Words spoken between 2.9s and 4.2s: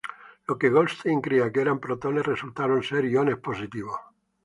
iones positivos.